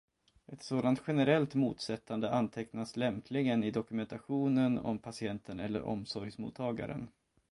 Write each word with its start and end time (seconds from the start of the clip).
Ett 0.47 0.63
sådant 0.63 1.01
generellt 1.07 1.55
motsättande 1.55 2.31
antecknas 2.31 2.95
lämpligen 2.95 3.63
i 3.63 3.71
dokumentationen 3.71 4.79
om 4.79 4.99
patienten 4.99 5.59
eller 5.59 5.81
omsorgsmottagaren. 5.81 7.09